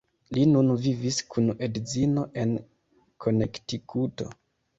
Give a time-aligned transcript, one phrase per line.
[0.35, 2.57] Li nun vivis kun edzino en
[3.27, 4.31] Konektikuto.